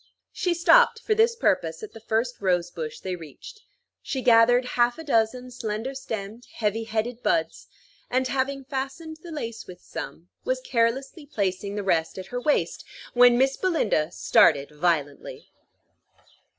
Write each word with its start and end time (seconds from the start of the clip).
She 0.31 0.55
stopped 0.55 0.97
for 0.99 1.13
this 1.13 1.35
purpose 1.35 1.83
at 1.83 1.93
the 1.93 1.99
first 1.99 2.37
rose 2.41 2.71
bush 2.71 3.01
they 3.01 3.15
reached. 3.15 3.61
She 4.01 4.23
gathered 4.23 4.65
half 4.73 4.97
a 4.97 5.03
dozen 5.03 5.51
slender 5.51 5.93
stemmed, 5.93 6.47
heavy 6.55 6.85
headed 6.85 7.21
buds, 7.21 7.67
and, 8.09 8.27
having 8.27 8.63
fastened 8.65 9.17
the 9.21 9.29
lace 9.31 9.67
with 9.67 9.79
some, 9.83 10.29
was 10.43 10.59
carelessly 10.59 11.27
placing 11.27 11.75
the 11.75 11.83
rest 11.83 12.17
at 12.17 12.25
her 12.33 12.41
waist, 12.41 12.83
when 13.13 13.37
Miss 13.37 13.55
Belinda 13.57 14.11
started 14.11 14.71
violently. 14.71 15.51